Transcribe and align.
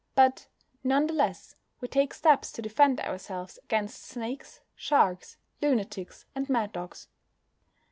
But, 0.15 0.47
none 0.83 1.05
the 1.05 1.13
less, 1.13 1.55
we 1.79 1.87
take 1.87 2.15
steps 2.15 2.51
to 2.53 2.61
defend 2.63 2.99
ourselves 3.01 3.59
against 3.65 4.03
snakes, 4.03 4.61
sharks, 4.75 5.37
lunatics, 5.61 6.25
and 6.33 6.49
mad 6.49 6.71
dogs. 6.71 7.07